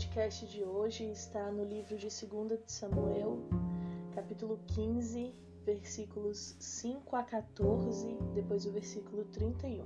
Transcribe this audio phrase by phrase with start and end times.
[0.00, 3.38] podcast de hoje está no livro de 2 de Samuel,
[4.14, 9.84] capítulo 15, versículos 5 a 14, depois o versículo 31.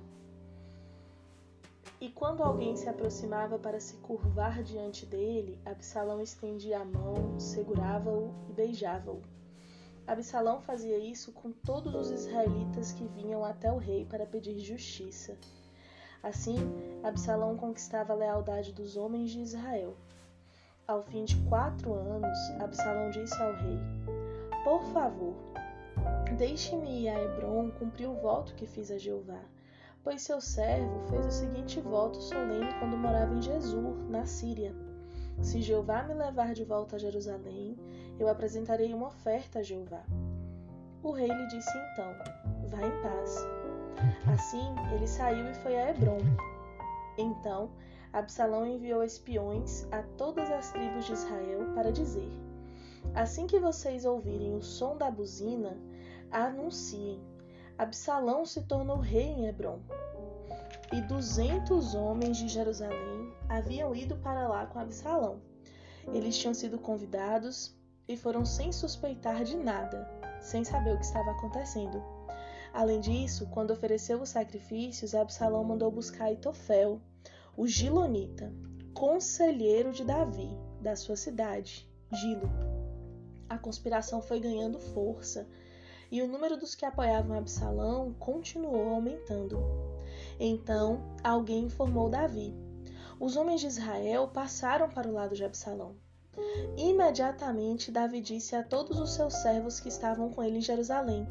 [2.00, 8.32] E quando alguém se aproximava para se curvar diante dele, Absalão estendia a mão, segurava-o
[8.48, 9.20] e beijava-o.
[10.06, 15.36] Absalão fazia isso com todos os israelitas que vinham até o rei para pedir justiça.
[16.24, 16.56] Assim,
[17.02, 19.94] Absalão conquistava a lealdade dos homens de Israel.
[20.88, 23.78] Ao fim de quatro anos, Absalão disse ao rei:
[24.64, 25.34] Por favor,
[26.38, 29.42] deixe-me ir a Hebron cumprir o voto que fiz a Jeová,
[30.02, 34.74] pois seu servo fez o seguinte voto solene quando morava em Jesur, na Síria.
[35.42, 37.76] Se Jeová me levar de volta a Jerusalém,
[38.18, 40.02] eu apresentarei uma oferta a Jeová.
[41.02, 42.14] O rei lhe disse então:
[42.70, 43.63] Vá em paz.
[44.32, 46.18] Assim, ele saiu e foi a Hebron.
[47.16, 47.70] Então,
[48.12, 52.30] Absalão enviou espiões a todas as tribos de Israel para dizer:
[53.14, 55.76] Assim que vocês ouvirem o som da buzina,
[56.30, 57.20] anunciem:
[57.76, 59.80] Absalão se tornou rei em Hebron.
[60.92, 65.40] E duzentos homens de Jerusalém haviam ido para lá com Absalão.
[66.12, 70.08] Eles tinham sido convidados e foram sem suspeitar de nada,
[70.40, 72.13] sem saber o que estava acontecendo.
[72.74, 77.00] Além disso, quando ofereceu os sacrifícios, Absalão mandou buscar Itofel,
[77.56, 78.52] o Gilonita,
[78.92, 82.50] conselheiro de Davi, da sua cidade, Gilo.
[83.48, 85.46] A conspiração foi ganhando força
[86.10, 89.62] e o número dos que apoiavam Absalão continuou aumentando.
[90.40, 92.52] Então, alguém informou Davi.
[93.20, 95.94] Os homens de Israel passaram para o lado de Absalão.
[96.76, 101.24] Imediatamente, Davi disse a todos os seus servos que estavam com ele em Jerusalém: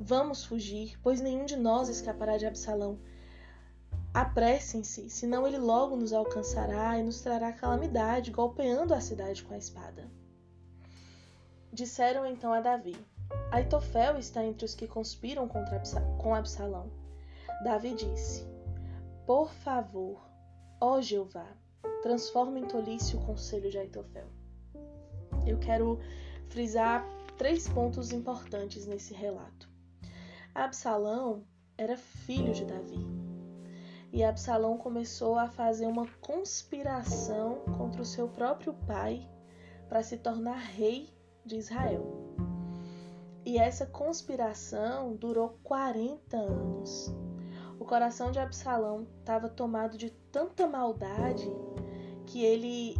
[0.00, 2.98] Vamos fugir, pois nenhum de nós escapará de Absalão.
[4.14, 9.58] Apressem-se, senão ele logo nos alcançará e nos trará calamidade, golpeando a cidade com a
[9.58, 10.08] espada.
[11.72, 12.96] Disseram então a Davi:
[13.50, 15.82] Aitofel está entre os que conspiram contra
[16.16, 16.90] com Absalão.
[17.64, 18.46] Davi disse:
[19.26, 20.20] Por favor,
[20.80, 21.46] ó Jeová,
[22.02, 24.28] transforma em tolice o conselho de Aitofel.
[25.44, 25.98] Eu quero
[26.48, 27.04] frisar
[27.36, 29.68] três pontos importantes nesse relato.
[30.58, 31.44] Absalão
[31.76, 33.06] era filho de Davi.
[34.12, 39.24] E Absalão começou a fazer uma conspiração contra o seu próprio pai
[39.88, 41.14] para se tornar rei
[41.46, 42.04] de Israel.
[43.46, 47.14] E essa conspiração durou 40 anos.
[47.78, 51.48] O coração de Absalão estava tomado de tanta maldade
[52.26, 52.96] que ele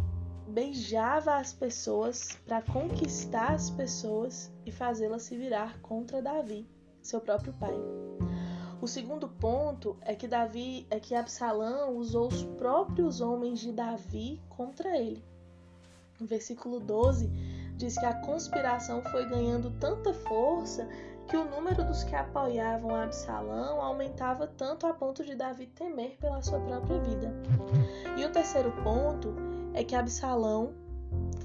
[0.47, 7.53] beijava as pessoas para conquistar as pessoas e fazê-las se virar contra Davi seu próprio
[7.53, 7.73] pai.
[8.81, 14.41] O segundo ponto é que Davi é que Absalão usou os próprios homens de Davi
[14.47, 15.23] contra ele.
[16.19, 17.27] No versículo 12
[17.75, 20.87] diz que a conspiração foi ganhando tanta força
[21.27, 26.41] que o número dos que apoiavam Absalão aumentava tanto a ponto de Davi temer pela
[26.41, 27.33] sua própria vida.
[28.17, 29.35] E o terceiro ponto
[29.73, 30.73] é que Absalão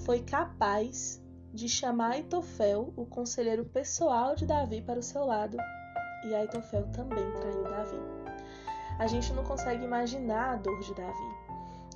[0.04, 1.20] foi capaz
[1.54, 5.56] de chamar Aitofel, o conselheiro pessoal de Davi, para o seu lado,
[6.26, 7.96] e Aitofel também traiu Davi.
[8.98, 11.34] A gente não consegue imaginar a dor de Davi.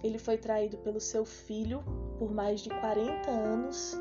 [0.01, 1.83] Ele foi traído pelo seu filho
[2.21, 3.99] por mais de 40 anos,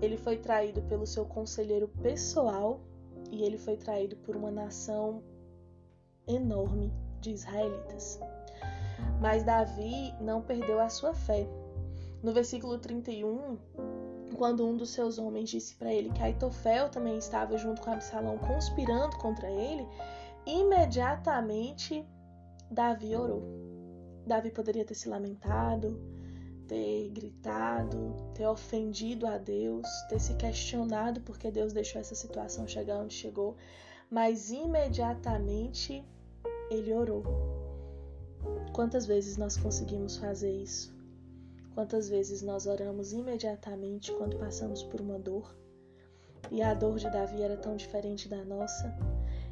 [0.00, 2.80] ele foi traído pelo seu conselheiro pessoal
[3.30, 5.22] e ele foi traído por uma nação
[6.26, 6.90] enorme
[7.20, 8.18] de israelitas.
[9.20, 11.46] Mas Davi não perdeu a sua fé.
[12.22, 13.58] No versículo 31,
[14.36, 18.38] quando um dos seus homens disse para ele que Aitofel também estava junto com Absalão
[18.38, 19.86] conspirando contra ele,
[20.44, 22.06] imediatamente
[22.70, 23.42] Davi orou.
[24.26, 26.00] Davi poderia ter se lamentado,
[26.66, 32.98] ter gritado, ter ofendido a Deus, ter se questionado porque Deus deixou essa situação chegar
[32.98, 33.56] onde chegou,
[34.10, 36.04] mas imediatamente
[36.70, 37.22] ele orou.
[38.72, 40.95] Quantas vezes nós conseguimos fazer isso?
[41.76, 45.54] Quantas vezes nós oramos imediatamente quando passamos por uma dor?
[46.50, 48.96] E a dor de Davi era tão diferente da nossa.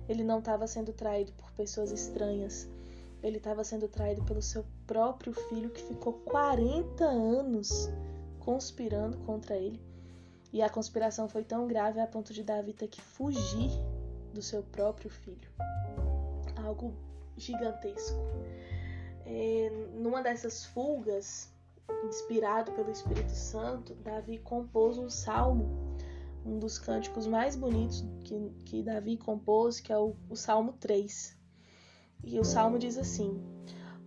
[0.08, 2.66] Ele não estava sendo traído por pessoas estranhas.
[3.22, 7.90] Ele estava sendo traído pelo seu próprio filho que ficou 40 anos
[8.40, 9.78] conspirando contra ele.
[10.50, 13.70] E a conspiração foi tão grave a ponto de Davi ter que fugir
[14.32, 15.50] do seu próprio filho.
[16.64, 16.94] Algo
[17.36, 18.16] gigantesco.
[19.26, 21.52] É, numa dessas fugas,
[22.04, 25.96] inspirado pelo Espírito Santo, Davi compôs um salmo,
[26.44, 31.36] um dos cânticos mais bonitos que, que Davi compôs, que é o, o Salmo 3.
[32.22, 33.42] E o salmo diz assim: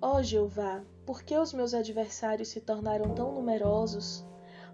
[0.01, 4.25] Ó Jeová, por que os meus adversários se tornaram tão numerosos?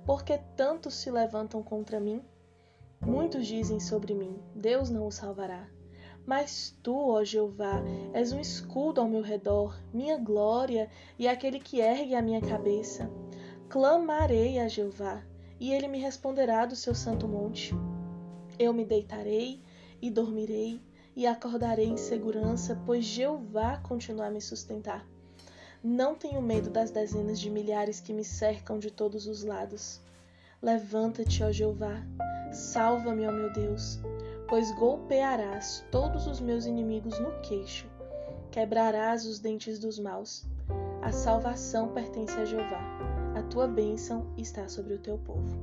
[0.06, 2.24] Por que tantos se levantam contra mim?
[3.02, 5.70] Muitos dizem sobre mim: Deus não o salvará.
[6.26, 7.82] Mas tu, ó Jeová,
[8.14, 10.90] és um escudo ao meu redor, minha glória
[11.20, 13.10] e aquele que ergue a minha cabeça.
[13.68, 15.22] Clamarei a Jeová,
[15.60, 17.74] e ele me responderá do seu santo monte.
[18.58, 19.62] Eu me deitarei
[20.02, 20.82] e dormirei
[21.16, 25.06] e acordarei em segurança, pois Jeová continua a me sustentar.
[25.84, 30.00] Não tenho medo das dezenas de milhares que me cercam de todos os lados.
[30.62, 32.02] Levanta-te, ó Jeová,
[32.52, 34.00] salva-me, ó meu Deus,
[34.54, 37.90] pois golpearás todos os meus inimigos no queixo,
[38.52, 40.46] quebrarás os dentes dos maus.
[41.02, 42.80] A salvação pertence a Jeová,
[43.36, 45.58] a tua bênção está sobre o teu povo.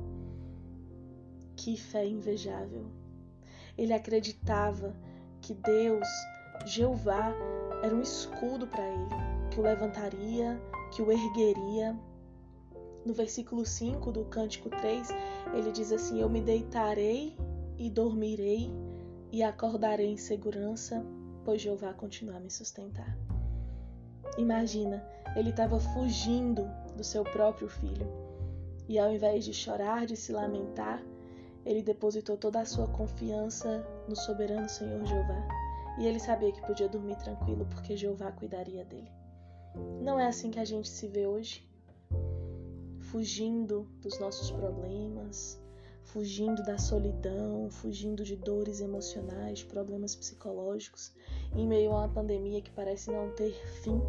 [1.55, 2.85] Que fé invejável!
[3.77, 4.93] Ele acreditava
[5.39, 6.09] que Deus,
[6.65, 7.33] Jeová,
[7.81, 9.07] era um escudo para ele
[9.51, 10.61] que o levantaria,
[10.91, 11.97] que o ergueria.
[13.05, 15.07] No versículo 5 do Cântico 3,
[15.53, 17.37] ele diz assim: Eu me deitarei
[17.81, 18.71] e dormirei
[19.31, 21.03] e acordarei em segurança,
[21.43, 23.17] pois Jeová continua a me sustentar.
[24.37, 25.03] Imagina,
[25.35, 28.07] ele estava fugindo do seu próprio filho.
[28.87, 31.03] E ao invés de chorar, de se lamentar,
[31.65, 35.47] ele depositou toda a sua confiança no soberano Senhor Jeová.
[35.97, 39.11] E ele sabia que podia dormir tranquilo porque Jeová cuidaria dele.
[40.01, 41.67] Não é assim que a gente se vê hoje?
[42.99, 45.60] Fugindo dos nossos problemas,
[46.11, 51.13] fugindo da solidão, fugindo de dores emocionais, problemas psicológicos,
[51.55, 54.01] em meio a uma pandemia que parece não ter fim.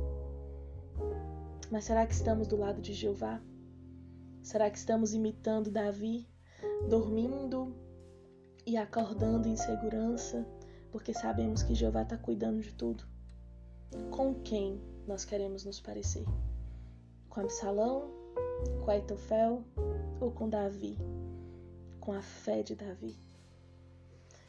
[1.71, 3.41] Mas será que estamos do lado de Jeová?
[4.43, 6.27] Será que estamos imitando Davi,
[6.89, 7.73] dormindo
[8.67, 10.45] e acordando em segurança,
[10.91, 13.05] porque sabemos que Jeová está cuidando de tudo?
[14.11, 16.27] Com quem nós queremos nos parecer?
[17.29, 18.11] Com Absalão,
[18.85, 19.63] com Aitofel
[20.21, 20.99] ou com Davi?
[22.03, 23.17] Com a fé de Davi?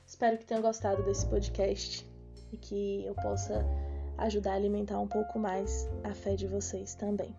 [0.07, 2.03] Espero que tenham gostado desse podcast
[2.51, 3.63] e que eu possa
[4.17, 7.35] ajudar a alimentar um pouco mais a fé de vocês também.